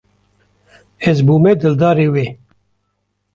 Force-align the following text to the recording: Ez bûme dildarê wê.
Ez 1.09 1.17
bûme 1.25 1.51
dildarê 1.59 2.07
wê. 2.13 2.27